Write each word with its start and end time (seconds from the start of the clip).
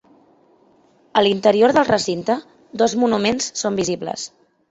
A 1.21 1.21
l'interior 1.25 1.73
del 1.75 1.85
recinte, 1.91 2.37
dos 2.83 2.97
monuments 3.05 3.53
són 3.65 3.81
visibles. 3.83 4.27